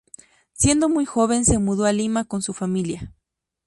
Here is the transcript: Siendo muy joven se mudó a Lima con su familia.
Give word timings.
Siendo 0.53 0.89
muy 0.89 1.05
joven 1.05 1.45
se 1.45 1.59
mudó 1.59 1.85
a 1.85 1.93
Lima 1.93 2.25
con 2.25 2.41
su 2.41 2.55
familia. 2.55 3.13